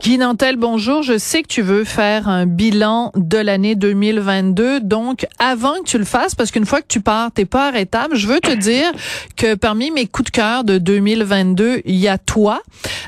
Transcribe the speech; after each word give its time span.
Guy 0.00 0.16
Nantel, 0.16 0.56
bonjour. 0.56 1.02
Je 1.02 1.18
sais 1.18 1.42
que 1.42 1.48
tu 1.48 1.60
veux 1.60 1.82
faire 1.82 2.28
un 2.28 2.46
bilan 2.46 3.10
de 3.16 3.36
l'année 3.36 3.74
2022. 3.74 4.80
Donc, 4.80 5.26
avant 5.40 5.74
que 5.80 5.84
tu 5.84 5.98
le 5.98 6.04
fasses, 6.04 6.36
parce 6.36 6.52
qu'une 6.52 6.66
fois 6.66 6.80
que 6.80 6.86
tu 6.86 7.00
pars, 7.00 7.32
t'es 7.32 7.44
pas 7.44 7.66
arrêtable, 7.66 8.14
je 8.14 8.28
veux 8.28 8.38
te 8.38 8.52
dire 8.52 8.92
que 9.36 9.56
parmi 9.56 9.90
mes 9.90 10.06
coups 10.06 10.30
de 10.30 10.36
cœur 10.36 10.62
de 10.62 10.78
2022, 10.78 11.82
il 11.84 11.96
y 11.96 12.06
a 12.06 12.16
toi. 12.16 12.62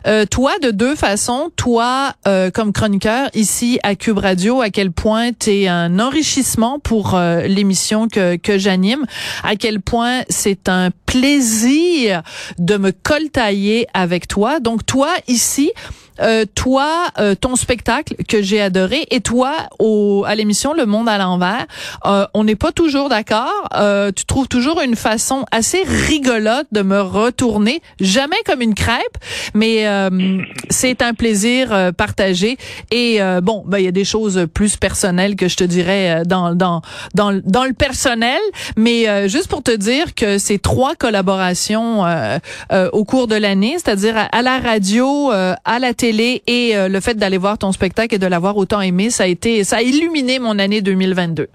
Euh, 0.08 0.26
toi, 0.26 0.52
de 0.60 0.72
deux 0.72 0.96
façons. 0.96 1.50
Toi, 1.54 2.12
euh, 2.26 2.50
comme 2.50 2.72
chroniqueur 2.72 3.30
ici 3.34 3.78
à 3.84 3.94
Cube 3.94 4.18
Radio, 4.18 4.60
à 4.60 4.70
quel 4.70 4.90
point 4.90 5.32
t'es 5.32 5.68
un 5.68 6.00
enrichissement 6.00 6.80
pour 6.80 7.14
euh, 7.14 7.42
l'émission 7.42 8.08
que, 8.08 8.34
que 8.34 8.58
j'anime, 8.58 9.06
à 9.44 9.54
quel 9.54 9.80
point 9.80 10.22
c'est 10.28 10.68
un 10.68 10.90
plaisir 11.06 12.22
de 12.58 12.76
me 12.76 12.90
coltailler 12.90 13.86
avec 13.94 14.26
toi. 14.26 14.58
Donc, 14.58 14.84
toi, 14.84 15.08
ici, 15.28 15.70
euh, 16.20 16.44
toi, 16.54 17.08
euh, 17.18 17.34
ton 17.34 17.56
spectacle 17.56 18.14
que 18.28 18.42
j'ai 18.42 18.60
adoré, 18.60 19.06
et 19.10 19.20
toi, 19.20 19.52
au, 19.78 20.24
à 20.26 20.34
l'émission 20.34 20.74
Le 20.74 20.86
Monde 20.86 21.08
à 21.08 21.18
l'envers, 21.18 21.66
euh, 22.04 22.26
on 22.34 22.44
n'est 22.44 22.56
pas 22.56 22.72
toujours 22.72 23.08
d'accord. 23.08 23.68
Euh, 23.74 24.12
tu 24.14 24.24
trouves 24.26 24.48
toujours 24.48 24.80
une 24.80 24.96
façon 24.96 25.44
assez 25.50 25.82
rigolote 25.84 26.66
de 26.72 26.82
me 26.82 27.00
retourner, 27.00 27.80
jamais 28.00 28.36
comme 28.44 28.60
une 28.60 28.74
crêpe, 28.74 29.16
mais 29.54 29.86
euh, 29.86 30.42
c'est 30.68 31.02
un 31.02 31.14
plaisir 31.14 31.72
euh, 31.72 31.92
partagé. 31.92 32.58
Et 32.90 33.20
bon, 33.42 33.64
ben 33.66 33.78
il 33.78 33.84
y 33.84 33.88
a 33.88 33.92
des 33.92 34.04
choses 34.04 34.46
plus 34.52 34.76
personnelles 34.76 35.36
que 35.36 35.48
je 35.48 35.56
te 35.56 35.64
dirais 35.64 36.22
dans 36.26 36.54
dans 36.54 36.82
dans 37.14 37.40
dans 37.44 37.64
le 37.64 37.72
personnel, 37.72 38.40
mais 38.76 39.28
juste 39.28 39.48
pour 39.48 39.62
te 39.62 39.74
dire 39.74 40.14
que 40.14 40.38
ces 40.38 40.58
trois 40.58 40.94
collaborations 40.94 42.04
au 42.92 43.04
cours 43.04 43.26
de 43.26 43.36
l'année, 43.36 43.76
c'est-à-dire 43.78 44.16
à, 44.16 44.22
à 44.24 44.42
la 44.42 44.58
radio, 44.58 45.30
à 45.30 45.78
la 45.78 45.94
télé 45.94 46.09
et 46.18 46.76
euh, 46.76 46.88
le 46.88 47.00
fait 47.00 47.14
d'aller 47.14 47.38
voir 47.38 47.58
ton 47.58 47.72
spectacle 47.72 48.14
et 48.14 48.18
de 48.18 48.26
l'avoir 48.26 48.56
autant 48.56 48.80
aimé, 48.80 49.10
ça 49.10 49.24
a 49.24 49.26
été, 49.26 49.64
ça 49.64 49.76
a 49.76 49.82
illuminé 49.82 50.38
mon 50.38 50.58
année 50.58 50.80
2022. 50.80 51.48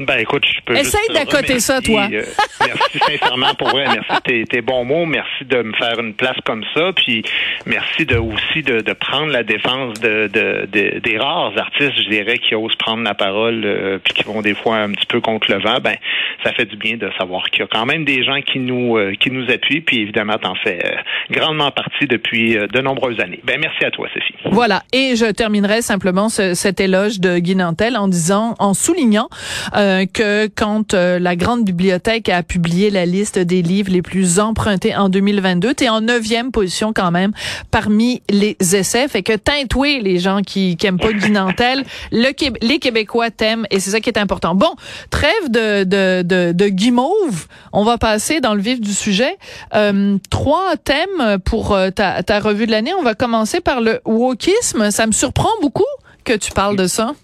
Ben 0.00 0.18
écoute, 0.18 0.44
je 0.46 0.60
peux 0.64 0.76
Essaye 0.76 1.08
d'accoter 1.14 1.60
ça, 1.60 1.80
toi. 1.80 2.08
euh, 2.12 2.22
merci 2.66 2.98
sincèrement 3.18 3.54
pour 3.54 3.68
vrai, 3.68 3.84
merci 3.86 4.22
tes, 4.24 4.44
tes 4.44 4.60
bons 4.62 4.84
mots, 4.84 5.04
merci 5.06 5.44
de 5.44 5.62
me 5.62 5.72
faire 5.74 5.98
une 6.00 6.14
place 6.14 6.36
comme 6.44 6.64
ça, 6.74 6.92
puis 6.94 7.22
merci 7.66 8.06
de 8.06 8.16
aussi 8.16 8.62
de, 8.62 8.80
de 8.80 8.92
prendre 8.92 9.30
la 9.32 9.42
défense 9.42 9.98
de, 10.00 10.28
de, 10.28 10.66
de- 10.72 10.98
des 11.00 11.18
rares 11.18 11.52
artistes, 11.58 11.92
je 12.04 12.08
dirais, 12.08 12.38
qui 12.38 12.54
osent 12.54 12.74
prendre 12.76 13.02
la 13.02 13.14
parole, 13.14 13.62
euh, 13.64 13.98
puis 14.02 14.14
qui 14.14 14.22
vont 14.24 14.40
des 14.42 14.54
fois 14.54 14.76
un 14.76 14.90
petit 14.92 15.06
peu 15.06 15.20
contre 15.20 15.50
le 15.50 15.58
vent. 15.60 15.78
Ben 15.82 15.96
ça 16.44 16.52
fait 16.52 16.64
du 16.66 16.76
bien 16.76 16.96
de 16.96 17.10
savoir 17.18 17.44
qu'il 17.50 17.60
y 17.60 17.64
a 17.64 17.66
quand 17.70 17.84
même 17.86 18.04
des 18.04 18.24
gens 18.24 18.40
qui 18.40 18.58
nous 18.58 18.96
euh, 18.96 19.14
qui 19.18 19.30
nous 19.30 19.50
appuient, 19.50 19.80
puis 19.82 20.00
évidemment 20.00 20.38
t'en 20.38 20.54
fais 20.54 20.78
euh, 20.84 20.96
grandement 21.30 21.70
partie 21.70 22.06
depuis 22.06 22.54
de 22.56 22.80
nombreuses 22.80 23.20
années. 23.20 23.40
Ben 23.44 23.58
merci 23.60 23.84
à 23.84 23.90
toi, 23.90 24.08
Sophie. 24.14 24.34
Voilà. 24.46 24.82
Et 24.92 25.16
je 25.16 25.26
terminerai 25.30 25.82
simplement 25.82 26.28
ce- 26.28 26.54
cet 26.54 26.80
éloge 26.80 27.20
de 27.20 27.38
Guy 27.38 27.56
Nantel 27.56 27.96
en 27.96 28.08
disant, 28.08 28.54
en 28.58 28.74
soulignant 28.74 29.28
euh, 29.76 29.89
que 30.12 30.48
quand 30.54 30.94
euh, 30.94 31.18
la 31.18 31.36
grande 31.36 31.64
bibliothèque 31.64 32.28
a 32.28 32.42
publié 32.42 32.90
la 32.90 33.06
liste 33.06 33.38
des 33.38 33.62
livres 33.62 33.90
les 33.90 34.02
plus 34.02 34.38
empruntés 34.38 34.94
en 34.96 35.08
2022, 35.08 35.74
t'es 35.74 35.88
en 35.88 36.00
neuvième 36.00 36.50
position 36.50 36.92
quand 36.92 37.10
même 37.10 37.32
parmi 37.70 38.22
les 38.28 38.56
essais. 38.74 39.08
Fait 39.08 39.22
que 39.22 39.36
teintoué 39.36 40.00
les 40.00 40.18
gens 40.18 40.42
qui, 40.42 40.76
qui 40.76 40.86
aiment 40.86 40.98
pas 40.98 41.12
Guy 41.12 41.30
Nantel, 41.30 41.84
les 42.12 42.78
Québécois 42.78 43.30
t'aiment 43.30 43.66
et 43.70 43.80
c'est 43.80 43.90
ça 43.90 44.00
qui 44.00 44.10
est 44.10 44.18
important. 44.18 44.54
Bon, 44.54 44.74
trêve 45.10 45.50
de 45.50 45.84
de 45.84 46.22
de, 46.22 46.52
de 46.52 46.68
guimauve. 46.68 47.46
On 47.72 47.84
va 47.84 47.98
passer 47.98 48.40
dans 48.40 48.54
le 48.54 48.60
vif 48.60 48.80
du 48.80 48.92
sujet. 48.92 49.36
Euh, 49.74 50.18
trois 50.30 50.76
thèmes 50.76 51.38
pour 51.44 51.72
euh, 51.72 51.90
ta, 51.90 52.22
ta 52.22 52.40
revue 52.40 52.66
de 52.66 52.70
l'année. 52.70 52.92
On 52.98 53.02
va 53.02 53.14
commencer 53.14 53.60
par 53.60 53.80
le 53.80 54.00
wokisme. 54.04 54.90
Ça 54.90 55.06
me 55.06 55.12
surprend 55.12 55.50
beaucoup 55.60 55.84
que 56.24 56.32
tu 56.32 56.52
parles 56.52 56.76
de 56.76 56.86
ça. 56.86 57.14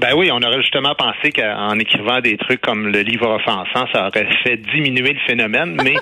Ben 0.00 0.14
oui, 0.16 0.30
on 0.32 0.38
aurait 0.42 0.60
justement 0.60 0.94
pensé 0.94 1.30
qu'en 1.32 1.78
écrivant 1.78 2.20
des 2.20 2.36
trucs 2.36 2.60
comme 2.60 2.88
le 2.88 3.00
livre 3.00 3.28
offensant, 3.28 3.86
ça 3.92 4.08
aurait 4.08 4.28
fait 4.42 4.56
diminuer 4.56 5.12
le 5.12 5.20
phénomène, 5.26 5.76
mais 5.82 5.94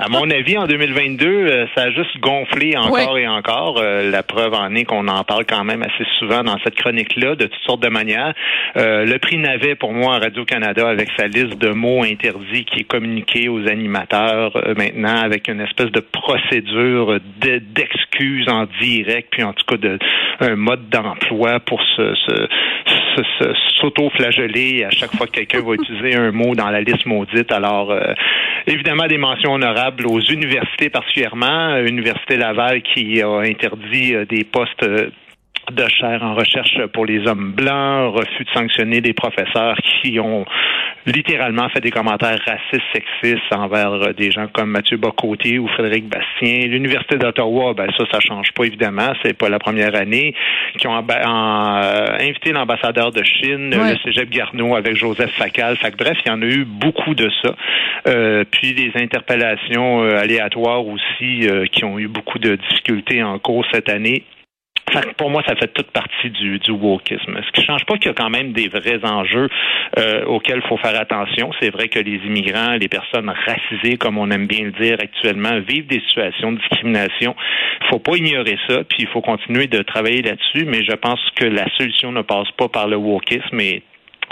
à 0.00 0.08
mon 0.08 0.30
avis, 0.30 0.56
en 0.56 0.66
2022, 0.66 1.26
euh, 1.26 1.66
ça 1.74 1.84
a 1.84 1.90
juste 1.90 2.18
gonflé 2.20 2.76
encore 2.76 3.18
et 3.18 3.26
encore. 3.28 3.78
Euh, 3.78 4.10
la 4.10 4.22
preuve 4.22 4.54
en 4.54 4.74
est 4.74 4.84
qu'on 4.84 5.08
en 5.08 5.24
parle 5.24 5.44
quand 5.46 5.64
même 5.64 5.82
assez 5.82 6.04
souvent 6.18 6.42
dans 6.44 6.56
cette 6.64 6.76
chronique-là, 6.76 7.34
de 7.34 7.46
toutes 7.46 7.62
sortes 7.66 7.82
de 7.82 7.88
manières. 7.88 8.34
Euh, 8.76 9.04
le 9.04 9.18
prix 9.18 9.38
Navet, 9.38 9.74
pour 9.74 9.92
moi, 9.92 10.16
à 10.16 10.18
Radio-Canada, 10.18 10.88
avec 10.88 11.08
sa 11.18 11.26
liste 11.26 11.58
de 11.58 11.70
mots 11.70 12.02
interdits 12.04 12.64
qui 12.64 12.80
est 12.80 12.84
communiquée 12.84 13.48
aux 13.48 13.66
animateurs 13.68 14.56
euh, 14.56 14.74
maintenant, 14.76 15.20
avec 15.22 15.48
une 15.48 15.60
espèce 15.60 15.90
de 15.90 16.00
procédure 16.00 17.18
de- 17.40 17.58
d'excuses 17.58 18.48
en 18.48 18.66
direct, 18.80 19.28
puis 19.32 19.42
en 19.42 19.52
tout 19.52 19.64
cas 19.66 19.76
de 19.76 19.98
un 20.40 20.56
mode 20.56 20.88
d'emploi 20.88 21.60
pour 21.60 21.82
se, 21.82 22.14
se- 22.14 22.46
se- 23.16 23.19
s'auto-flageller 23.80 24.84
à 24.84 24.90
chaque 24.90 25.14
fois 25.16 25.26
que 25.26 25.32
quelqu'un 25.32 25.62
va 25.62 25.74
utiliser 25.74 26.16
un 26.16 26.30
mot 26.32 26.54
dans 26.54 26.70
la 26.70 26.80
liste 26.80 27.06
maudite. 27.06 27.52
Alors, 27.52 27.90
euh, 27.90 28.14
évidemment, 28.66 29.06
des 29.06 29.18
mentions 29.18 29.54
honorables 29.54 30.06
aux 30.06 30.20
universités 30.20 30.90
particulièrement. 30.90 31.76
Université 31.78 32.36
Laval 32.36 32.82
qui 32.82 33.20
a 33.22 33.38
interdit 33.38 34.14
euh, 34.14 34.24
des 34.24 34.44
postes 34.44 34.82
euh, 34.82 35.10
de 35.74 35.88
chair 35.88 36.22
en 36.22 36.34
recherche 36.34 36.78
pour 36.92 37.06
les 37.06 37.26
hommes 37.26 37.52
blancs, 37.52 38.14
refus 38.14 38.44
de 38.44 38.50
sanctionner 38.50 39.00
des 39.00 39.12
professeurs 39.12 39.76
qui 40.02 40.18
ont 40.20 40.44
littéralement 41.06 41.68
fait 41.70 41.80
des 41.80 41.90
commentaires 41.90 42.38
racistes, 42.44 42.84
sexistes 42.92 43.52
envers 43.54 44.14
des 44.14 44.30
gens 44.30 44.46
comme 44.52 44.70
Mathieu 44.70 44.96
Bocoté 44.96 45.58
ou 45.58 45.66
Frédéric 45.68 46.06
Bastien. 46.08 46.66
L'Université 46.68 47.16
d'Ottawa, 47.16 47.74
ben 47.74 47.88
ça, 47.96 48.04
ça 48.12 48.20
change 48.20 48.52
pas 48.52 48.64
évidemment, 48.64 49.12
c'est 49.22 49.36
pas 49.36 49.48
la 49.48 49.58
première 49.58 49.94
année, 49.94 50.34
qui 50.78 50.86
ont 50.86 50.92
en, 50.92 51.04
euh, 51.08 52.06
invité 52.20 52.52
l'ambassadeur 52.52 53.10
de 53.12 53.22
Chine, 53.22 53.74
Ouais. 53.74 53.92
le 53.92 53.98
Cégep 54.04 54.30
Garneau 54.30 54.74
avec 54.76 54.96
Joseph 54.96 55.30
Facal. 55.32 55.76
Fait 55.76 55.90
que, 55.90 55.96
bref, 55.96 56.18
il 56.24 56.28
y 56.28 56.32
en 56.32 56.42
a 56.42 56.46
eu 56.46 56.64
beaucoup 56.64 57.14
de 57.14 57.30
ça. 57.42 57.54
Euh, 58.08 58.44
puis 58.50 58.74
des 58.74 58.92
interpellations 58.96 60.02
euh, 60.02 60.16
aléatoires 60.18 60.86
aussi 60.86 61.48
qui 61.72 61.84
ont 61.84 61.98
eu 61.98 62.08
beaucoup 62.08 62.38
de 62.38 62.56
difficultés 62.56 63.22
en 63.22 63.38
cours 63.38 63.64
cette 63.72 63.88
année. 63.88 64.24
Pour 65.16 65.30
moi, 65.30 65.42
ça 65.46 65.54
fait 65.56 65.72
toute 65.72 65.90
partie 65.90 66.30
du, 66.30 66.58
du 66.58 66.70
wokisme. 66.70 67.40
Ce 67.46 67.52
qui 67.52 67.64
change 67.64 67.84
pas 67.84 67.96
qu'il 67.96 68.06
y 68.06 68.10
a 68.10 68.14
quand 68.14 68.30
même 68.30 68.52
des 68.52 68.68
vrais 68.68 69.04
enjeux 69.04 69.48
euh, 69.98 70.24
auxquels 70.24 70.60
il 70.62 70.68
faut 70.68 70.76
faire 70.78 70.98
attention. 70.98 71.50
C'est 71.60 71.70
vrai 71.70 71.88
que 71.88 71.98
les 71.98 72.16
immigrants, 72.26 72.74
les 72.74 72.88
personnes 72.88 73.30
racisées, 73.30 73.96
comme 73.96 74.18
on 74.18 74.30
aime 74.30 74.46
bien 74.46 74.64
le 74.64 74.72
dire 74.72 74.96
actuellement, 75.00 75.60
vivent 75.60 75.86
des 75.86 76.00
situations 76.00 76.52
de 76.52 76.58
discrimination. 76.58 77.34
Il 77.82 77.86
faut 77.88 77.98
pas 77.98 78.16
ignorer 78.16 78.58
ça, 78.68 78.84
puis 78.84 78.98
il 79.00 79.08
faut 79.08 79.20
continuer 79.20 79.66
de 79.66 79.82
travailler 79.82 80.22
là-dessus, 80.22 80.64
mais 80.66 80.82
je 80.84 80.94
pense 80.94 81.20
que 81.36 81.44
la 81.44 81.66
solution 81.76 82.12
ne 82.12 82.22
passe 82.22 82.50
pas 82.56 82.68
par 82.68 82.88
le 82.88 82.96
wokisme 82.96 83.60
et 83.60 83.82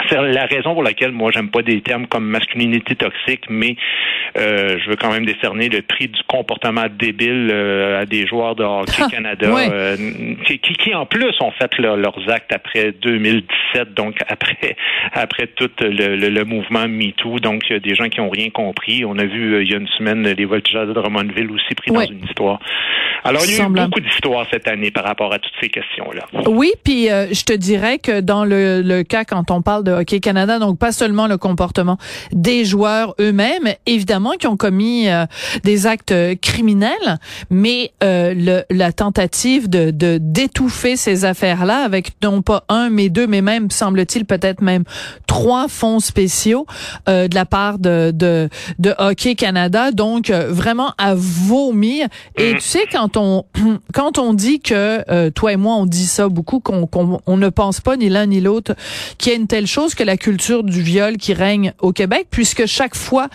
c'est 0.08 0.16
la 0.20 0.46
raison 0.46 0.74
pour 0.74 0.82
laquelle 0.82 1.12
moi 1.12 1.30
j'aime 1.32 1.50
pas 1.50 1.62
des 1.62 1.80
termes 1.80 2.06
comme 2.06 2.24
masculinité 2.26 2.94
toxique, 2.94 3.44
mais 3.48 3.76
euh, 4.38 4.78
je 4.82 4.90
veux 4.90 4.96
quand 4.96 5.10
même 5.12 5.24
décerner 5.26 5.68
le 5.68 5.82
prix 5.82 6.08
du 6.08 6.20
comportement 6.28 6.84
débile 6.90 7.48
euh, 7.52 8.00
à 8.02 8.06
des 8.06 8.26
joueurs 8.26 8.54
de 8.54 8.64
Hockey 8.64 8.92
Ah, 9.02 9.08
Canada 9.10 9.48
euh, 9.48 9.96
qui, 10.46 10.58
qui, 10.58 10.72
qui, 10.74 10.94
en 10.94 11.06
plus 11.06 11.32
ont 11.40 11.50
fait 11.52 11.76
leur- 11.78 11.96
leurs 11.96 12.18
actes 12.30 12.52
après 12.52 12.92
2017, 12.92 13.94
donc 13.94 14.16
après 14.28 14.76
après 15.12 15.46
tout 15.48 15.70
le, 15.80 16.16
le, 16.16 16.28
le 16.28 16.44
mouvement 16.44 16.86
MeToo. 16.88 17.38
Donc 17.40 17.62
il 17.68 17.72
y 17.72 17.76
a 17.76 17.80
des 17.80 17.94
gens 17.94 18.08
qui 18.08 18.20
ont 18.20 18.30
rien 18.30 18.50
compris. 18.50 19.04
On 19.04 19.18
a 19.18 19.24
vu 19.24 19.54
euh, 19.54 19.62
il 19.62 19.70
y 19.70 19.74
a 19.74 19.78
une 19.78 19.88
semaine 19.88 20.22
les 20.28 20.44
voltigeurs 20.44 20.86
de 20.86 20.92
Drummondville 20.92 21.50
aussi 21.50 21.74
pris 21.74 21.90
dans 21.90 22.00
une 22.02 22.24
histoire. 22.24 22.60
Alors 23.24 23.42
il 23.44 23.56
y 23.56 23.60
a 23.60 23.64
eu 23.64 23.68
beaucoup 23.68 24.00
d'histoires 24.00 24.46
cette 24.50 24.68
année 24.68 24.90
par 24.90 25.04
rapport 25.04 25.32
à 25.32 25.38
toutes 25.38 25.52
ces 25.60 25.68
questions-là. 25.68 26.24
Oui, 26.46 26.70
puis 26.84 27.10
euh, 27.10 27.26
je 27.32 27.42
te 27.44 27.52
dirais 27.52 27.98
que 27.98 28.20
dans 28.20 28.44
le, 28.44 28.80
le 28.82 29.02
cas 29.02 29.24
quand 29.24 29.50
on 29.50 29.60
parle 29.62 29.82
de 29.84 29.87
Hockey 29.92 30.20
Canada, 30.20 30.58
donc 30.58 30.78
pas 30.78 30.92
seulement 30.92 31.26
le 31.26 31.38
comportement 31.38 31.98
des 32.32 32.64
joueurs 32.64 33.14
eux-mêmes, 33.20 33.68
évidemment 33.86 34.32
qui 34.38 34.46
ont 34.46 34.56
commis 34.56 35.08
euh, 35.08 35.26
des 35.64 35.86
actes 35.86 36.12
euh, 36.12 36.34
criminels, 36.40 37.18
mais 37.50 37.92
euh, 38.02 38.34
le, 38.34 38.64
la 38.70 38.92
tentative 38.92 39.68
de 39.68 39.90
de- 39.90 40.18
d'étouffer 40.20 40.96
ces 40.96 41.24
affaires-là 41.24 41.78
avec 41.84 42.12
non 42.22 42.42
pas 42.42 42.64
un, 42.68 42.90
mais 42.90 43.08
deux, 43.08 43.26
mais 43.26 43.42
même 43.42 43.70
semble-t-il 43.70 44.24
peut-être 44.24 44.60
même 44.60 44.84
trois 45.26 45.68
fonds 45.68 46.00
spéciaux 46.00 46.66
euh, 47.08 47.28
de 47.28 47.34
la 47.34 47.44
part 47.46 47.78
de 47.78 48.10
de, 48.14 48.48
de 48.78 48.94
Hockey 48.98 49.34
Canada, 49.34 49.90
donc 49.92 50.30
euh, 50.30 50.48
vraiment 50.50 50.92
à 50.98 51.14
vomir. 51.14 52.08
Et 52.36 52.54
tu 52.54 52.60
sais 52.60 52.84
quand 52.90 53.16
on 53.16 53.44
quand 53.94 54.18
on 54.18 54.34
dit 54.34 54.60
que 54.60 55.04
euh, 55.10 55.30
toi 55.30 55.52
et 55.52 55.56
moi 55.56 55.74
on 55.76 55.86
dit 55.86 56.06
ça 56.06 56.28
beaucoup 56.28 56.60
qu'on 56.60 56.86
qu'on 56.86 57.20
on 57.26 57.36
ne 57.36 57.48
pense 57.48 57.80
pas 57.80 57.96
ni 57.96 58.08
l'un 58.08 58.26
ni 58.26 58.40
l'autre 58.40 58.74
qu'il 59.18 59.32
y 59.32 59.34
a 59.34 59.38
une 59.38 59.46
telle 59.46 59.66
chose 59.66 59.77
que 59.78 60.02
la 60.02 60.16
culture 60.16 60.64
du 60.64 60.82
viol 60.82 61.18
qui 61.18 61.32
règne 61.32 61.72
au 61.80 61.92
Québec, 61.92 62.26
puisque 62.30 62.66
chaque 62.66 62.96
fois 62.96 63.28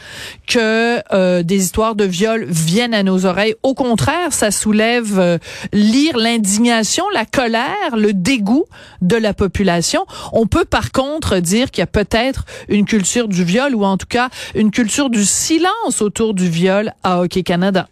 que 0.46 1.02
euh, 1.14 1.42
des 1.42 1.64
histoires 1.64 1.96
de 1.96 2.04
viol 2.04 2.46
viennent 2.46 2.94
à 2.94 3.02
nos 3.02 3.26
oreilles, 3.26 3.56
au 3.64 3.74
contraire, 3.74 4.34
ça 4.34 4.52
soulève 4.52 5.20
euh, 5.20 5.38
lire 5.72 6.18
l'indignation, 6.18 7.06
la 7.14 7.26
colère, 7.26 7.96
le 7.96 8.12
dégoût 8.14 8.66
de 9.02 9.16
la 9.16 9.34
population. 9.34 10.06
On 10.34 10.46
peut 10.46 10.66
par 10.66 10.92
contre 10.92 11.38
dire 11.38 11.72
qu'il 11.72 11.82
y 11.82 11.84
a 11.84 11.88
peut-être 11.88 12.46
une 12.68 12.84
culture 12.86 13.30
du 13.30 13.46
viol 13.46 13.74
ou 13.74 13.86
en 13.86 13.98
tout 13.98 14.08
cas 14.08 14.30
une 14.54 14.72
culture 14.72 15.10
du 15.10 15.24
silence 15.24 16.02
autour 16.02 16.34
du 16.34 16.50
viol 16.50 16.92
à 17.04 17.22
Hockey 17.22 17.44
Canada. 17.44 17.88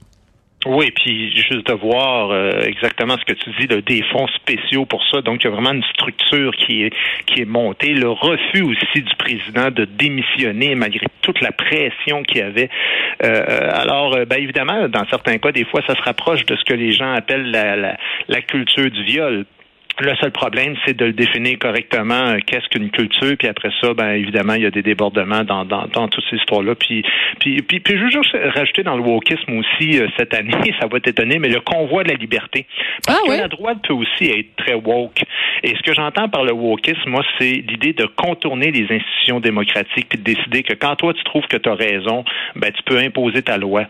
Oui, 0.68 0.92
puis 0.92 1.31
juste 1.36 1.66
de 1.66 1.74
voir 1.74 2.30
euh, 2.30 2.62
exactement 2.62 3.18
ce 3.18 3.25
que 3.25 3.34
tu 3.34 3.50
dis, 3.60 3.66
là, 3.66 3.81
des 3.81 4.04
fonds 4.04 4.28
spéciaux 4.28 4.86
pour 4.86 5.04
ça. 5.08 5.22
Donc, 5.22 5.44
il 5.44 5.46
y 5.46 5.48
a 5.48 5.50
vraiment 5.52 5.72
une 5.72 5.84
structure 5.84 6.52
qui 6.56 6.84
est 6.84 6.94
qui 7.25 7.42
est 7.42 7.46
montée. 7.46 7.96
Le 7.96 8.10
refus 8.10 8.62
aussi 8.62 9.02
du 9.02 9.16
président 9.16 9.72
de 9.72 9.86
démissionner 9.86 10.75
malgré 10.75 11.08
toute 11.24 11.42
la 11.42 11.52
pression 11.52 12.22
qu'il 12.22 12.38
y 12.38 12.42
avait. 12.42 12.69
Euh, 13.24 13.72
alors, 13.74 14.16
euh, 14.16 14.25
ben, 14.25 14.38
évidemment, 14.38 14.88
dans 14.88 15.06
certains 15.10 15.40
cas, 15.40 15.52
des 15.52 15.66
fois, 15.66 15.81
ça 15.88 15.96
se 15.96 16.02
rapproche 16.04 16.46
de 16.46 16.56
ce 16.56 16.64
que 16.64 16.75
les 16.75 16.92
gens 16.92 17.12
appellent 17.12 17.50
la, 17.50 17.75
la, 17.75 17.98
la 18.28 18.42
culture 18.42 18.92
du 18.92 19.04
viol. 19.04 19.46
Le 20.00 20.16
seul 20.16 20.32
problème, 20.32 20.76
c'est 20.86 20.96
de 20.96 21.06
le 21.06 21.14
définir 21.14 21.60
correctement. 21.60 22.30
Euh, 22.30 22.40
qu'est-ce 22.46 22.68
qu'une 22.70 22.90
culture 22.90 23.36
Puis 23.38 23.48
après 23.48 23.70
ça, 23.82 23.94
ben 23.94 24.12
évidemment, 24.12 24.54
il 24.54 24.64
y 24.64 24.66
a 24.66 24.72
des 24.72 24.82
débordements 24.82 25.44
dans, 25.44 25.66
dans, 25.66 25.86
dans 25.88 26.08
toutes 26.08 26.24
ces 26.30 26.38
histoires-là. 26.38 26.76
Puis, 26.76 27.04
puis, 27.40 27.62
puis, 27.62 27.80
puis, 27.80 27.98
je 27.98 28.04
veux 28.04 28.10
juste 28.10 28.36
rajouter 28.56 28.84
dans 28.84 28.96
le 28.96 29.04
wokisme 29.04 29.58
aussi 29.58 30.00
euh, 30.00 30.08
cette 30.18 30.34
année, 30.34 30.54
ça 30.80 30.88
va 30.88 31.00
t'étonner, 31.00 31.40
mais 31.40 31.50
le 31.50 31.60
convoi 31.60 32.04
de 32.04 32.10
la 32.10 32.16
liberté. 32.16 32.66
Parce 33.06 33.20
ah, 33.20 33.26
que 33.26 33.32
oui? 33.32 33.38
la 33.38 33.48
droite 33.48 33.80
peut 33.88 33.94
aussi 33.94 34.26
être 34.26 34.56
très 34.56 34.74
woke. 34.74 35.22
Et 35.64 35.76
ce 35.76 35.82
que 35.84 35.94
j'entends 35.94 36.30
par 36.30 36.46
le 36.46 36.54
wokisme, 36.54 37.10
moi, 37.10 37.24
c'est 37.38 37.64
l'idée 37.68 37.94
de 37.94 38.06
contourner 38.06 38.72
les 38.72 38.84
institutions 38.84 39.40
démocratiques 39.40 40.08
puis 40.10 40.18
de 40.18 40.24
décider 40.24 40.64
que 40.64 40.74
quand 40.74 40.96
toi 40.96 41.14
tu 41.14 41.24
trouves 41.26 41.46
que 41.48 41.58
tu 41.58 41.70
as 41.70 41.76
raison, 41.76 42.24
ben 42.56 42.72
tu 42.72 42.82
peux 42.84 42.98
imposer 42.98 43.42
ta 43.42 43.58
loi. 43.58 43.86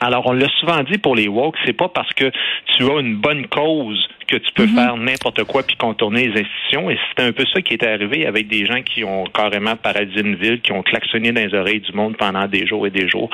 Alors, 0.00 0.26
on 0.26 0.32
l'a 0.32 0.48
souvent 0.60 0.82
dit 0.84 0.98
pour 0.98 1.16
les 1.16 1.28
woke, 1.28 1.56
c'est 1.64 1.76
pas 1.76 1.88
parce 1.88 2.12
que 2.14 2.30
tu 2.76 2.84
as 2.84 3.00
une 3.00 3.16
bonne 3.16 3.46
cause 3.48 4.08
que 4.28 4.36
tu 4.36 4.52
peux 4.54 4.66
Mhm. 4.66 4.74
faire 4.74 4.96
n'importe 4.96 5.44
quoi 5.44 5.62
puis 5.62 5.76
contourner 5.76 6.28
les 6.28 6.40
institutions. 6.42 6.90
Et 6.90 6.98
c'est 7.16 7.24
un 7.24 7.32
peu 7.32 7.44
ça 7.52 7.60
qui 7.62 7.74
est 7.74 7.82
arrivé 7.82 8.26
avec 8.26 8.46
des 8.48 8.64
gens 8.66 8.82
qui 8.82 9.02
ont 9.04 9.24
carrément 9.24 9.74
paralysé 9.76 10.20
une 10.20 10.36
ville, 10.36 10.60
qui 10.60 10.72
ont 10.72 10.82
klaxonné 10.82 11.32
dans 11.32 11.40
les 11.40 11.54
oreilles 11.58 11.80
du 11.80 11.92
monde 11.92 12.16
pendant 12.16 12.46
des 12.46 12.66
jours 12.66 12.86
et 12.86 12.90
des 12.90 13.08
jours. 13.08 13.30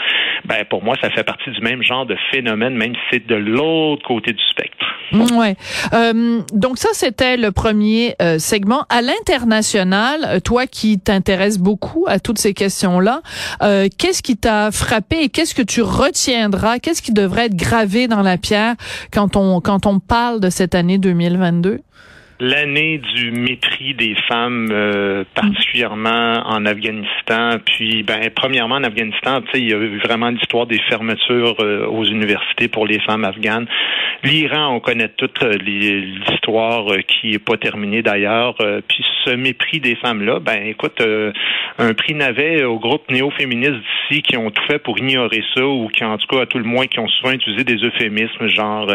Ben, 0.46 0.64
pour 0.70 0.82
moi, 0.84 0.96
ça 1.02 1.10
fait 1.10 1.24
partie 1.24 1.50
du 1.50 1.60
même 1.60 1.82
genre 1.82 2.06
de 2.06 2.16
phénomène, 2.30 2.74
même 2.76 2.94
si 2.94 3.00
c'est 3.12 3.26
de 3.26 3.34
l'autre 3.34 4.02
côté 4.06 4.32
du 4.32 4.42
spectre. 4.50 4.86
Mm, 5.12 5.36
Ouais. 5.36 5.56
Euh, 5.92 6.40
donc 6.52 6.78
ça, 6.78 6.88
c'était 6.92 7.36
le 7.36 7.50
premier 7.50 8.14
euh, 8.22 8.38
segment. 8.38 8.84
À 8.88 9.02
l'international, 9.02 10.20
euh, 10.26 10.40
toi 10.40 10.66
qui 10.66 10.98
t'intéresses 10.98 11.58
beaucoup 11.58 12.04
à 12.08 12.18
toutes 12.20 12.38
ces 12.38 12.54
questions-là, 12.54 13.20
euh, 13.62 13.88
qu'est-ce 13.98 14.22
qui 14.22 14.36
t'a 14.36 14.70
frappé 14.70 15.22
et 15.22 15.28
qu'est-ce 15.28 15.54
que 15.54 15.62
tu 15.62 15.82
retiendras? 15.82 16.78
Qu'est-ce 16.78 17.02
qui 17.02 17.12
devrait 17.12 17.46
être 17.46 17.56
gravé 17.56 18.06
dans 18.08 18.22
la 18.22 18.36
pierre 18.38 18.74
quand 19.12 19.36
on 19.36 19.60
quand 19.60 19.86
on 19.86 19.98
parle 19.98 20.40
de 20.40 20.50
cette 20.50 20.74
année 20.74 20.83
2022 20.84 21.82
L'année 22.40 22.98
du 22.98 23.30
mépris 23.30 23.94
des 23.94 24.16
femmes, 24.26 24.68
euh, 24.72 25.22
particulièrement 25.36 26.42
en 26.44 26.66
Afghanistan. 26.66 27.60
Puis, 27.64 28.02
ben, 28.02 28.28
premièrement, 28.34 28.74
en 28.74 28.82
Afghanistan, 28.82 29.40
tu 29.40 29.52
sais, 29.52 29.58
il 29.60 29.70
y 29.70 29.72
a 29.72 29.76
eu 29.76 29.98
vraiment 29.98 30.30
l'histoire 30.30 30.66
des 30.66 30.80
fermetures 30.88 31.54
euh, 31.60 31.86
aux 31.86 32.02
universités 32.04 32.66
pour 32.66 32.86
les 32.86 32.98
femmes 33.00 33.24
afghanes. 33.24 33.66
L'Iran, 34.24 34.74
on 34.74 34.80
connaît 34.80 35.10
toute 35.10 35.40
euh, 35.44 35.56
l'histoire 35.58 36.92
euh, 36.92 37.02
qui 37.02 37.34
est 37.34 37.38
pas 37.38 37.56
terminée 37.56 38.02
d'ailleurs. 38.02 38.56
Puis, 38.88 39.04
ce 39.24 39.30
mépris 39.30 39.78
des 39.78 39.94
femmes-là, 39.94 40.40
ben, 40.40 40.66
écoute, 40.66 41.00
un 41.78 41.94
prix 41.94 42.14
Navet 42.14 42.64
au 42.64 42.78
groupe 42.78 43.08
néo-féministe 43.10 43.80
d'ici 44.10 44.22
qui 44.22 44.36
ont 44.36 44.50
tout 44.50 44.62
fait 44.66 44.78
pour 44.78 44.98
ignorer 44.98 45.42
ça 45.54 45.64
ou 45.64 45.88
qui, 45.88 46.04
en 46.04 46.18
tout 46.18 46.26
cas, 46.26 46.42
à 46.42 46.46
tout 46.46 46.58
le 46.58 46.64
moins, 46.64 46.86
qui 46.86 46.98
ont 46.98 47.08
souvent 47.08 47.32
utilisé 47.32 47.64
des 47.64 47.76
euphémismes, 47.76 48.48
genre, 48.48 48.90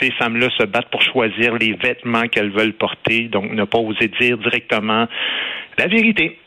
ces 0.00 0.10
femmes-là 0.12 0.48
se 0.58 0.64
battent 0.64 0.90
pour 0.90 1.02
choisir 1.02 1.54
les 1.54 1.72
vêtements 1.72 2.26
qu'elles 2.28 2.50
veulent 2.50 2.63
donc 2.72 3.52
ne 3.52 3.64
pas 3.64 3.78
oser 3.78 4.08
dire 4.20 4.38
directement 4.38 5.06
la 5.78 5.86
vérité 5.86 6.38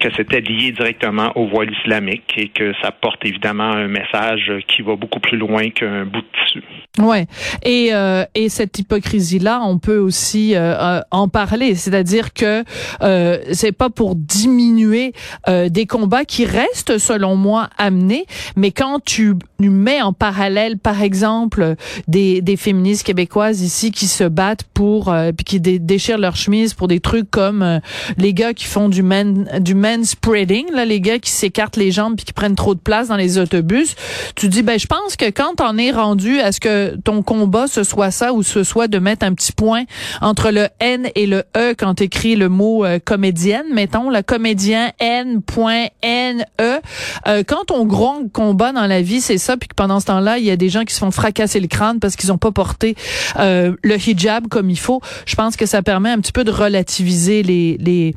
que 0.00 0.08
c'était 0.16 0.40
lié 0.40 0.72
directement 0.72 1.32
au 1.36 1.46
voile 1.48 1.70
islamique 1.82 2.34
et 2.36 2.48
que 2.48 2.72
ça 2.82 2.90
porte 2.90 3.24
évidemment 3.24 3.70
un 3.72 3.88
message 3.88 4.52
qui 4.68 4.82
va 4.82 4.94
beaucoup 4.96 5.20
plus 5.20 5.38
loin 5.38 5.70
qu'un 5.70 6.04
bout 6.04 6.20
de 6.20 6.26
tissu. 6.44 6.62
Ouais. 6.98 7.26
Et 7.62 7.90
euh, 7.92 8.24
et 8.34 8.48
cette 8.48 8.78
hypocrisie 8.78 9.38
là, 9.38 9.60
on 9.62 9.78
peut 9.78 9.98
aussi 9.98 10.54
euh, 10.54 10.74
euh, 10.78 11.00
en 11.10 11.28
parler, 11.28 11.74
c'est-à-dire 11.74 12.32
que 12.34 12.64
euh, 13.02 13.38
c'est 13.52 13.72
pas 13.72 13.90
pour 13.90 14.16
diminuer 14.16 15.12
euh, 15.48 15.68
des 15.68 15.86
combats 15.86 16.24
qui 16.24 16.44
restent 16.44 16.98
selon 16.98 17.36
moi 17.36 17.68
amenés, 17.78 18.26
mais 18.56 18.70
quand 18.72 19.02
tu 19.04 19.34
mets 19.60 20.02
en 20.02 20.12
parallèle 20.12 20.78
par 20.78 21.02
exemple 21.02 21.74
des 22.08 22.42
des 22.42 22.56
féministes 22.56 23.06
québécoises 23.06 23.62
ici 23.62 23.92
qui 23.92 24.06
se 24.06 24.24
battent 24.24 24.64
pour 24.74 25.12
euh, 25.12 25.32
puis 25.32 25.44
qui 25.44 25.60
dé- 25.60 25.78
déchirent 25.78 26.18
leur 26.18 26.36
chemise 26.36 26.74
pour 26.74 26.88
des 26.88 27.00
trucs 27.00 27.30
comme 27.30 27.80
les 28.18 28.34
gars 28.34 28.52
qui 28.54 28.64
font 28.66 28.88
du 28.88 29.02
man 29.02 29.48
du 29.60 29.74
manspreading 29.76 30.72
là, 30.72 30.84
les 30.84 31.00
gars 31.00 31.18
qui 31.18 31.30
s'écartent 31.30 31.76
les 31.76 31.90
jambes 31.90 32.16
puis 32.16 32.24
qui 32.24 32.32
prennent 32.32 32.56
trop 32.56 32.74
de 32.74 32.80
place 32.80 33.08
dans 33.08 33.16
les 33.16 33.38
autobus, 33.38 33.94
tu 34.34 34.48
dis 34.48 34.62
ben 34.62 34.78
je 34.78 34.86
pense 34.86 35.16
que 35.16 35.30
quand 35.30 35.60
on 35.60 35.78
est 35.78 35.90
rendu 35.90 36.40
à 36.40 36.52
ce 36.52 36.60
que 36.60 36.96
ton 36.96 37.22
combat 37.22 37.66
ce 37.66 37.84
soit 37.84 38.10
ça 38.10 38.32
ou 38.32 38.42
ce 38.42 38.64
soit 38.64 38.88
de 38.88 38.98
mettre 38.98 39.24
un 39.24 39.34
petit 39.34 39.52
point 39.52 39.84
entre 40.20 40.50
le 40.50 40.68
N 40.80 41.08
et 41.14 41.26
le 41.26 41.44
E 41.56 41.74
quand 41.78 41.96
tu 41.96 42.04
écris 42.04 42.36
le 42.36 42.48
mot 42.48 42.84
euh, 42.84 42.98
comédienne, 43.04 43.66
mettons 43.72 44.10
le 44.10 44.22
comédien 44.22 44.90
N.N.E. 44.98 46.80
Euh, 47.26 47.42
quand 47.46 47.64
ton 47.66 47.84
grand 47.84 48.30
combat 48.32 48.72
dans 48.72 48.86
la 48.86 49.02
vie 49.02 49.20
c'est 49.20 49.38
ça 49.38 49.56
puis 49.56 49.68
que 49.68 49.74
pendant 49.74 50.00
ce 50.00 50.06
temps-là, 50.06 50.38
il 50.38 50.44
y 50.44 50.50
a 50.50 50.56
des 50.56 50.68
gens 50.68 50.84
qui 50.84 50.94
se 50.94 51.00
font 51.00 51.10
fracasser 51.10 51.60
le 51.60 51.68
crâne 51.68 52.00
parce 52.00 52.16
qu'ils 52.16 52.32
ont 52.32 52.38
pas 52.38 52.52
porté 52.52 52.96
euh, 53.38 53.74
le 53.82 53.96
hijab 53.96 54.48
comme 54.48 54.70
il 54.70 54.78
faut, 54.78 55.00
je 55.26 55.34
pense 55.34 55.56
que 55.56 55.66
ça 55.66 55.82
permet 55.82 56.10
un 56.10 56.18
petit 56.18 56.32
peu 56.32 56.44
de 56.44 56.50
relativiser 56.50 57.42
les 57.42 57.76
les 57.78 58.14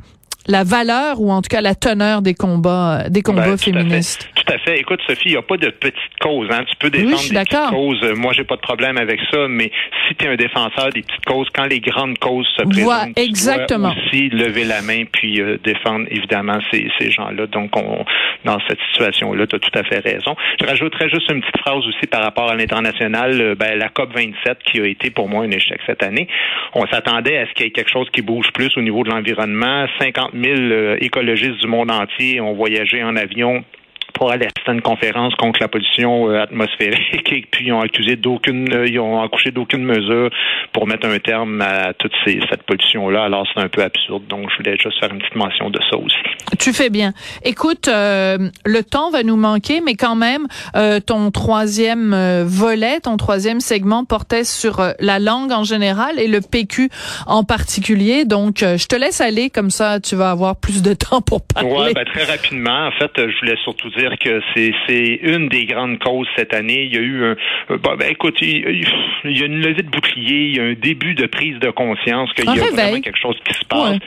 la 0.50 0.64
valeur 0.64 1.20
ou 1.20 1.30
en 1.30 1.42
tout 1.42 1.48
cas 1.48 1.60
la 1.60 1.74
teneur 1.74 2.22
des 2.22 2.34
combats 2.34 3.04
des 3.08 3.22
combats 3.22 3.42
Ben, 3.42 3.48
tout 3.48 3.54
à 3.54 3.56
fait. 3.58 3.70
féministes. 3.72 4.28
Tout 4.34 4.52
à 4.52 4.58
fait. 4.58 4.78
Écoute, 4.80 5.00
Sophie, 5.06 5.28
il 5.30 5.32
n'y 5.32 5.36
a 5.38 5.42
pas 5.42 5.56
de 5.56 5.70
petite 5.70 6.16
cause. 6.20 6.48
Hein. 6.50 6.64
Tu 6.68 6.76
peux 6.76 6.90
défendre 6.90 7.16
Oui, 7.22 7.30
des 7.30 7.34
petites 7.44 7.70
causes. 7.70 8.00
Euh, 8.02 8.14
Moi, 8.16 8.32
j'ai 8.32 8.44
pas 8.44 8.56
de 8.56 8.60
problème 8.60 8.98
avec 8.98 9.20
ça, 9.30 9.46
mais 9.48 9.70
si 10.08 10.14
tu 10.16 10.24
es 10.24 10.28
un 10.28 10.36
défenseur 10.36 10.90
des 10.92 11.02
petites 11.02 11.24
causes, 11.24 11.48
quand 11.54 11.66
les 11.66 11.80
grandes 11.80 12.18
causes 12.18 12.46
se 12.56 12.62
présentent, 12.64 13.14
tu 13.14 13.74
dois 13.78 13.90
aussi 13.90 14.28
lever 14.30 14.64
la 14.64 14.82
main 14.82 15.04
puis 15.10 15.40
euh, 15.40 15.56
défendre 15.62 16.06
évidemment 16.10 16.58
ces, 16.72 16.90
ces 16.98 17.10
gens-là. 17.10 17.46
Donc, 17.46 17.76
on, 17.76 18.04
dans 18.44 18.58
cette 18.68 18.78
situation-là, 18.90 19.46
tu 19.46 19.56
as 19.56 19.58
tout 19.58 19.78
à 19.78 19.84
fait 19.84 19.98
raison. 20.00 20.34
Je 20.60 20.66
rajouterais 20.66 21.08
juste 21.10 21.30
une 21.30 21.40
petite 21.40 21.58
phrase 21.60 21.84
aussi 21.86 22.06
par 22.10 22.22
rapport 22.22 22.50
à 22.50 22.56
l'international. 22.56 23.40
Euh, 23.40 23.54
Ben, 23.54 23.78
la 23.78 23.88
COP 23.88 24.12
27 24.14 24.58
qui 24.64 24.80
a 24.80 24.86
été 24.86 25.10
pour 25.10 25.28
moi 25.28 25.44
un 25.44 25.50
échec 25.50 25.78
cette 25.86 26.02
année. 26.02 26.26
On 26.74 26.86
s'attendait 26.86 27.38
à 27.38 27.46
ce 27.46 27.52
qu'il 27.52 27.66
y 27.66 27.68
ait 27.68 27.72
quelque 27.72 27.90
chose 27.92 28.08
qui 28.12 28.22
bouge 28.22 28.50
plus 28.52 28.76
au 28.76 28.80
niveau 28.82 29.04
de 29.04 29.10
l'environnement. 29.10 29.86
50 30.00 30.34
000 30.42 30.54
euh, 30.56 30.96
écologistes 31.00 31.60
du 31.60 31.66
monde 31.66 31.90
entier 31.90 32.40
ont 32.40 32.54
voyagé 32.54 33.02
en 33.02 33.16
avion 33.16 33.64
pour 34.14 34.30
aller 34.30 34.46
assister 34.46 34.70
à 34.70 34.72
une 34.72 34.82
conférence 34.82 35.34
contre 35.34 35.60
la 35.60 35.68
pollution 35.68 36.28
euh, 36.30 36.42
atmosphérique 36.42 37.00
et 37.32 37.46
puis 37.50 37.66
ils 37.66 37.72
ont 37.72 37.80
accusé 37.80 38.16
d'aucune 38.16 38.72
euh, 38.72 38.86
ils 38.86 38.98
ont 38.98 39.22
accouché 39.22 39.50
d'aucune 39.50 39.84
mesure 39.84 40.30
pour 40.72 40.86
mettre 40.86 41.06
un 41.06 41.18
terme 41.18 41.60
à 41.60 41.92
toute 41.94 42.12
ces, 42.24 42.40
cette 42.50 42.62
pollution 42.64 43.08
là 43.10 43.24
alors 43.24 43.46
c'est 43.52 43.60
un 43.60 43.68
peu 43.68 43.82
absurde 43.82 44.26
donc 44.28 44.50
je 44.50 44.56
voulais 44.56 44.76
juste 44.76 44.98
faire 44.98 45.12
une 45.12 45.18
petite 45.18 45.36
mention 45.36 45.70
de 45.70 45.78
ça 45.90 45.96
aussi 45.96 46.16
Tu 46.58 46.72
fais 46.72 46.90
bien. 46.90 47.12
Écoute, 47.44 47.88
euh, 47.88 48.36
le 48.66 48.82
temps 48.82 49.10
va 49.10 49.22
nous 49.22 49.36
manquer, 49.36 49.80
mais 49.80 49.94
quand 49.94 50.16
même, 50.16 50.46
euh, 50.76 51.00
ton 51.00 51.30
troisième 51.30 52.14
volet, 52.44 53.00
ton 53.00 53.16
troisième 53.16 53.60
segment 53.60 54.04
portait 54.04 54.44
sur 54.44 54.82
la 54.98 55.18
langue 55.18 55.52
en 55.52 55.64
général 55.64 56.18
et 56.18 56.28
le 56.28 56.40
PQ 56.40 56.90
en 57.26 57.44
particulier. 57.44 58.24
Donc, 58.24 58.58
je 58.58 58.86
te 58.86 58.96
laisse 58.96 59.20
aller, 59.20 59.48
comme 59.50 59.70
ça, 59.70 60.00
tu 60.00 60.16
vas 60.16 60.30
avoir 60.30 60.56
plus 60.56 60.82
de 60.82 60.92
temps 61.08 61.20
pour 61.20 61.40
parler. 61.42 61.70
Ouais, 61.70 61.94
ben, 61.94 62.04
très 62.04 62.24
rapidement. 62.24 62.88
En 62.88 62.92
fait, 62.92 63.10
je 63.16 63.40
voulais 63.40 63.56
surtout 63.64 63.88
dire 63.90 63.99
que 64.18 64.40
c'est 64.54 65.20
une 65.22 65.48
des 65.48 65.66
grandes 65.66 65.98
causes 65.98 66.28
cette 66.36 66.54
année. 66.54 66.84
Il 66.84 66.94
y 66.94 66.98
a 66.98 67.02
eu 67.02 67.24
un 67.24 67.36
ben, 67.68 68.08
écoute, 68.08 68.36
il, 68.40 68.84
il 69.24 69.38
y 69.38 69.42
a 69.42 69.46
une 69.46 69.60
levée 69.60 69.82
de 69.82 69.90
bouclier, 69.90 70.46
il 70.46 70.56
y 70.56 70.60
a 70.60 70.64
un 70.64 70.74
début 70.74 71.14
de 71.14 71.26
prise 71.26 71.58
de 71.58 71.70
conscience 71.70 72.32
qu'il 72.34 72.44
y 72.44 72.48
a 72.48 72.52
réveil. 72.52 72.70
vraiment 72.70 73.00
quelque 73.00 73.18
chose 73.18 73.36
qui 73.46 73.54
se 73.54 73.64
passe. 73.64 73.92
Ouais. 73.92 73.98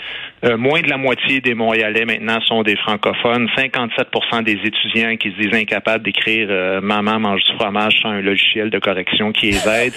Euh, 0.45 0.57
moins 0.57 0.81
de 0.81 0.89
la 0.89 0.97
moitié 0.97 1.39
des 1.39 1.53
Montréalais 1.53 2.03
maintenant 2.03 2.41
sont 2.41 2.63
des 2.63 2.75
francophones. 2.75 3.47
57% 3.57 4.43
des 4.43 4.59
étudiants 4.63 5.15
qui 5.15 5.31
se 5.31 5.37
disent 5.37 5.53
incapables 5.53 6.03
d'écrire 6.03 6.47
euh, 6.49 6.81
Maman 6.81 7.19
mange 7.19 7.43
du 7.45 7.53
fromage 7.55 7.93
sans 8.01 8.09
un 8.09 8.21
logiciel 8.21 8.69
de 8.69 8.77
correction 8.79 9.31
qui 9.31 9.51
les 9.51 9.67
aide. 9.69 9.93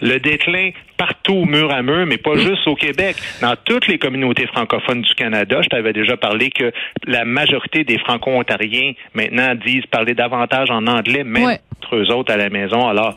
Le 0.00 0.18
déclin 0.20 0.70
partout, 0.96 1.44
mur 1.44 1.72
à 1.72 1.82
mur, 1.82 2.06
mais 2.06 2.16
pas 2.18 2.36
juste 2.36 2.66
au 2.68 2.76
Québec. 2.76 3.16
Dans 3.42 3.54
toutes 3.64 3.88
les 3.88 3.98
communautés 3.98 4.46
francophones 4.46 5.02
du 5.02 5.14
Canada, 5.14 5.60
je 5.62 5.68
t'avais 5.68 5.92
déjà 5.92 6.16
parlé 6.16 6.50
que 6.50 6.72
la 7.06 7.24
majorité 7.24 7.82
des 7.82 7.98
franco-ontariens 7.98 8.92
maintenant 9.14 9.54
disent 9.56 9.86
parler 9.86 10.14
davantage 10.14 10.70
en 10.70 10.86
anglais, 10.86 11.24
même 11.24 11.44
Ouais. 11.44 11.58
entre 11.76 11.96
eux 11.96 12.10
autres 12.12 12.32
à 12.32 12.36
la 12.36 12.50
maison. 12.50 12.86
Alors, 12.88 13.16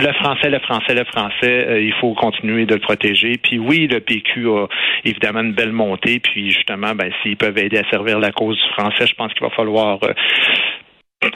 le 0.00 0.12
français, 0.14 0.50
le 0.50 0.58
français, 0.60 0.94
le 0.94 1.04
français, 1.04 1.66
euh, 1.68 1.80
il 1.80 1.92
faut 1.94 2.14
continuer 2.14 2.66
de 2.66 2.74
le 2.74 2.80
protéger. 2.80 3.38
Puis 3.42 3.58
oui, 3.58 3.86
le 3.86 4.00
PQ 4.00 4.48
a 4.48 4.66
évidemment 5.04 5.40
une 5.40 5.52
belle 5.52 5.72
montée. 5.72 6.20
Puis 6.20 6.50
justement, 6.50 6.94
ben, 6.94 7.10
s'ils 7.22 7.36
peuvent 7.36 7.58
aider 7.58 7.78
à 7.78 7.88
servir 7.90 8.18
la 8.18 8.32
cause 8.32 8.56
du 8.56 8.72
français, 8.74 9.06
je 9.06 9.14
pense 9.14 9.32
qu'il 9.34 9.42
va 9.42 9.50
falloir 9.50 9.98
euh, 10.04 10.12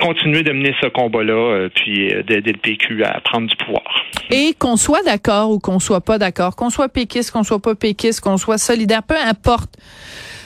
continuer 0.00 0.42
de 0.42 0.52
mener 0.52 0.74
ce 0.82 0.88
combat-là, 0.88 1.32
euh, 1.32 1.68
puis 1.74 2.08
d'aider 2.26 2.52
le 2.52 2.58
PQ 2.58 3.04
à 3.04 3.20
prendre 3.20 3.48
du 3.48 3.56
pouvoir. 3.56 3.84
Et 4.30 4.54
qu'on 4.58 4.76
soit 4.76 5.02
d'accord 5.02 5.50
ou 5.50 5.58
qu'on 5.58 5.78
soit 5.78 6.04
pas 6.04 6.18
d'accord, 6.18 6.56
qu'on 6.56 6.70
soit 6.70 6.88
péquiste, 6.88 7.32
qu'on 7.32 7.42
soit 7.42 7.60
pas 7.60 7.74
péquiste, 7.74 8.20
qu'on 8.20 8.36
soit 8.36 8.58
solidaire, 8.58 9.02
peu 9.02 9.16
importe. 9.16 9.76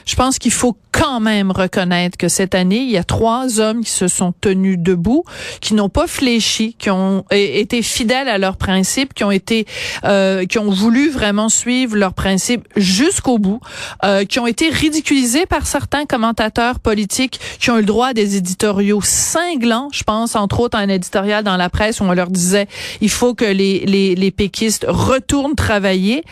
Je 0.04 0.16
pense 0.16 0.38
qu'il 0.38 0.52
faut 0.52 0.76
quand 0.92 1.18
même 1.20 1.50
reconnaître 1.50 2.16
que 2.16 2.28
cette 2.28 2.54
année, 2.54 2.78
il 2.78 2.90
y 2.90 2.96
a 2.96 3.04
trois 3.04 3.60
hommes 3.60 3.82
qui 3.84 3.90
se 3.90 4.06
sont 4.06 4.32
tenus 4.40 4.78
debout, 4.78 5.24
qui 5.60 5.74
n'ont 5.74 5.88
pas 5.88 6.06
fléchi, 6.06 6.76
qui 6.78 6.90
ont 6.90 7.24
été 7.30 7.82
fidèles 7.82 8.28
à 8.28 8.38
leurs 8.38 8.56
principes, 8.56 9.12
qui 9.12 9.24
ont 9.24 9.30
été, 9.32 9.66
euh, 10.04 10.46
qui 10.46 10.58
ont 10.58 10.70
voulu 10.70 11.10
vraiment 11.10 11.48
suivre 11.48 11.96
leurs 11.96 12.14
principes 12.14 12.66
jusqu'au 12.76 13.38
bout, 13.38 13.60
euh, 14.04 14.24
qui 14.24 14.38
ont 14.38 14.46
été 14.46 14.68
ridiculisés 14.68 15.46
par 15.46 15.66
certains 15.66 16.06
commentateurs 16.06 16.78
politiques, 16.78 17.40
qui 17.58 17.70
ont 17.70 17.76
eu 17.76 17.80
le 17.80 17.86
droit 17.86 18.08
à 18.08 18.14
des 18.14 18.36
éditoriaux 18.36 19.00
cinglants. 19.02 19.88
Je 19.92 20.04
pense 20.04 20.36
entre 20.36 20.60
autres 20.60 20.78
à 20.78 20.80
un 20.80 20.88
éditorial 20.88 21.42
dans 21.42 21.56
la 21.56 21.70
presse 21.70 22.00
où 22.00 22.04
on 22.04 22.12
leur 22.12 22.30
disait 22.30 22.68
il 23.00 23.10
faut 23.10 23.34
que 23.34 23.44
les 23.44 23.84
les, 23.86 24.14
les 24.14 24.30
péquistes 24.30 24.86
retournent 24.88 25.56
travailler. 25.56 26.24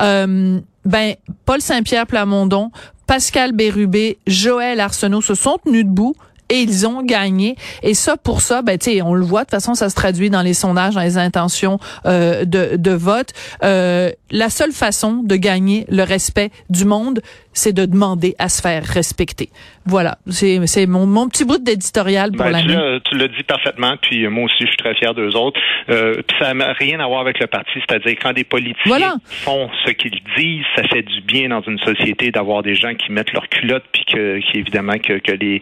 Euh, 0.00 0.60
ben 0.84 1.14
Paul 1.44 1.60
Saint-Pierre 1.60 2.06
Plamondon, 2.06 2.70
Pascal 3.10 3.50
Bérubé, 3.50 4.18
Joël 4.28 4.78
Arsenault 4.78 5.20
se 5.20 5.34
sont 5.34 5.58
tenus 5.64 5.84
debout 5.84 6.14
et 6.50 6.60
ils 6.60 6.86
ont 6.86 7.02
gagné. 7.02 7.56
Et 7.82 7.94
ça, 7.94 8.16
pour 8.16 8.40
ça, 8.40 8.62
ben, 8.62 8.76
tu 8.76 9.00
on 9.02 9.14
le 9.14 9.24
voit, 9.24 9.40
de 9.40 9.44
toute 9.44 9.52
façon, 9.52 9.74
ça 9.74 9.88
se 9.88 9.94
traduit 9.94 10.30
dans 10.30 10.42
les 10.42 10.54
sondages, 10.54 10.94
dans 10.94 11.00
les 11.00 11.16
intentions 11.16 11.78
euh, 12.06 12.44
de, 12.44 12.76
de 12.76 12.90
vote. 12.90 13.32
Euh, 13.62 14.10
la 14.30 14.50
seule 14.50 14.72
façon 14.72 15.22
de 15.22 15.36
gagner 15.36 15.86
le 15.88 16.02
respect 16.02 16.50
du 16.68 16.84
monde, 16.84 17.20
c'est 17.52 17.72
de 17.72 17.84
demander 17.84 18.34
à 18.38 18.48
se 18.48 18.62
faire 18.62 18.84
respecter. 18.84 19.48
Voilà, 19.86 20.18
c'est 20.28 20.86
mon, 20.86 21.06
mon 21.06 21.28
petit 21.28 21.44
bout 21.44 21.58
d'éditorial 21.58 22.30
pour 22.32 22.44
ben, 22.44 22.52
l'année. 22.52 23.00
Tu 23.04 23.16
l'as 23.16 23.28
dit 23.28 23.42
parfaitement, 23.42 23.96
puis 24.00 24.26
moi 24.28 24.44
aussi 24.44 24.56
je 24.60 24.66
suis 24.66 24.76
très 24.76 24.94
fier 24.94 25.14
d'eux 25.14 25.34
autres. 25.34 25.58
Euh, 25.88 26.22
puis 26.26 26.36
ça 26.38 26.54
n'a 26.54 26.72
rien 26.72 27.00
à 27.00 27.06
voir 27.06 27.20
avec 27.20 27.40
le 27.40 27.46
parti, 27.46 27.80
c'est-à-dire 27.88 28.16
quand 28.22 28.32
des 28.32 28.44
politiciens 28.44 29.16
font 29.24 29.68
ce 29.84 29.90
qu'ils 29.92 30.20
disent, 30.36 30.64
ça 30.76 30.84
fait 30.84 31.02
du 31.02 31.20
bien 31.22 31.48
dans 31.48 31.62
une 31.62 31.78
société 31.78 32.30
d'avoir 32.30 32.62
des 32.62 32.74
gens 32.76 32.94
qui 32.94 33.10
mettent 33.10 33.32
leur 33.32 33.48
culotte, 33.48 33.84
puis 33.92 34.04
que 34.04 34.38
qui, 34.38 34.58
évidemment 34.58 34.98
que, 34.98 35.18
que 35.18 35.32
les 35.32 35.60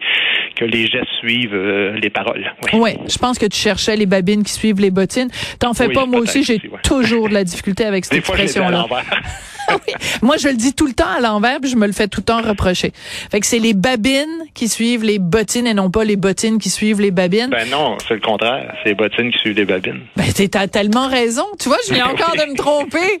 que 0.55 0.65
les 0.65 0.78
gestes 0.87 1.09
suivent 1.19 1.53
euh, 1.53 1.97
les 1.99 2.09
paroles. 2.09 2.53
Oui, 2.73 2.79
ouais, 2.79 2.97
je 3.07 3.17
pense 3.17 3.37
que 3.37 3.45
tu 3.45 3.59
cherchais 3.59 3.95
les 3.95 4.05
babines 4.05 4.43
qui 4.43 4.53
suivent 4.53 4.79
les 4.79 4.91
bottines. 4.91 5.29
T'en 5.59 5.73
fais 5.73 5.89
pas, 5.89 6.05
moi 6.05 6.21
aussi 6.21 6.43
j'ai 6.43 6.61
toujours 6.83 7.29
de 7.29 7.33
la 7.33 7.43
difficulté 7.43 7.85
avec 7.85 8.05
cette 8.05 8.17
expression-là. 8.19 8.85
Moi, 10.21 10.37
je 10.37 10.47
le 10.47 10.55
dis 10.55 10.73
tout 10.73 10.87
le 10.87 10.93
temps 10.93 11.09
à 11.09 11.19
l'envers, 11.19 11.59
puis 11.61 11.69
je 11.69 11.75
me 11.75 11.85
le 11.85 11.93
fais 11.93 12.07
tout 12.07 12.21
le 12.21 12.25
temps 12.25 12.41
reprocher. 12.41 12.91
Fait 13.31 13.39
que 13.39 13.45
c'est 13.45 13.59
les 13.59 13.73
babines 13.73 14.45
qui 14.53 14.67
suivent 14.67 15.03
les 15.03 15.19
bottines 15.19 15.67
et 15.67 15.73
non 15.73 15.89
pas 15.89 16.03
les 16.03 16.15
bottines 16.15 16.59
qui 16.59 16.69
suivent 16.69 17.01
les 17.01 17.11
babines. 17.11 17.49
Ben 17.49 17.69
non, 17.69 17.97
c'est 18.07 18.15
le 18.15 18.19
contraire. 18.19 18.73
C'est 18.83 18.89
les 18.89 18.95
bottines 18.95 19.31
qui 19.31 19.37
suivent 19.39 19.57
les 19.57 19.65
babines. 19.65 20.01
Ben 20.15 20.25
t'as 20.49 20.67
tellement 20.67 21.07
raison. 21.07 21.45
Tu 21.59 21.69
vois, 21.69 21.77
je 21.87 21.93
viens 21.93 22.07
encore 22.09 22.35
de 22.35 22.51
me 22.51 22.55
tromper. 22.55 23.19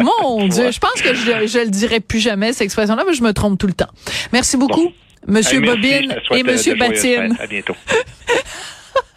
Mon 0.00 0.48
Dieu, 0.48 0.70
je 0.70 0.78
pense 0.78 1.02
que 1.02 1.14
je, 1.14 1.46
je 1.46 1.58
le 1.58 1.70
dirai 1.70 2.00
plus 2.00 2.20
jamais 2.20 2.52
cette 2.52 2.62
expression-là, 2.62 3.04
mais 3.06 3.14
je 3.14 3.22
me 3.22 3.32
trompe 3.32 3.58
tout 3.58 3.66
le 3.66 3.72
temps. 3.72 3.90
Merci 4.32 4.56
beaucoup, 4.56 4.92
Monsieur 5.26 5.60
Bobine 5.60 6.14
et 6.32 6.42
Monsieur 6.42 6.74
Batine. 6.76 7.36
À 7.38 7.46
bientôt. 7.46 7.76